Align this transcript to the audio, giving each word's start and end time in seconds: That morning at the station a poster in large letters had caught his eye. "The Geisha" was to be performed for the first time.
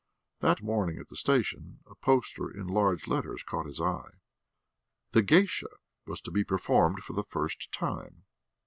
That 0.39 0.63
morning 0.63 0.97
at 0.97 1.09
the 1.09 1.15
station 1.15 1.81
a 1.85 1.93
poster 1.93 2.49
in 2.49 2.65
large 2.65 3.05
letters 3.07 3.41
had 3.41 3.45
caught 3.45 3.67
his 3.67 3.79
eye. 3.79 4.13
"The 5.11 5.21
Geisha" 5.21 5.77
was 6.07 6.21
to 6.21 6.31
be 6.31 6.43
performed 6.43 7.03
for 7.03 7.13
the 7.13 7.23
first 7.23 7.71
time. 7.71 8.23